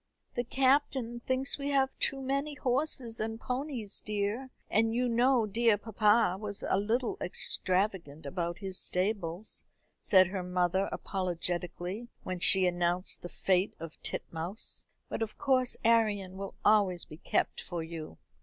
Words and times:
"The 0.33 0.43
Captain 0.43 1.19
thinks 1.19 1.59
we 1.59 1.69
have 1.69 1.91
too 1.99 2.23
many 2.23 2.55
horses 2.55 3.19
and 3.19 3.39
ponies, 3.39 4.01
dear; 4.03 4.49
and 4.67 4.95
you 4.95 5.07
know 5.07 5.45
dear 5.45 5.77
papa 5.77 6.37
was 6.39 6.63
a 6.67 6.79
little 6.79 7.17
extravagant 7.21 8.25
about 8.25 8.57
his 8.57 8.79
stables," 8.79 9.63
said 9.99 10.25
her 10.29 10.41
mother 10.41 10.89
apologetically, 10.91 12.07
when 12.23 12.39
she 12.39 12.65
announced 12.65 13.21
the 13.21 13.29
fate 13.29 13.75
of 13.79 14.01
Titmouse; 14.01 14.87
"but 15.07 15.21
of 15.21 15.37
course 15.37 15.77
Arion 15.85 16.35
will 16.35 16.55
always 16.65 17.05
be 17.05 17.17
kept 17.17 17.61
for 17.61 17.83
you." 17.83 18.17